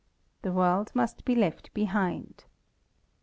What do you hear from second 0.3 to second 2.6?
The world must be left behind.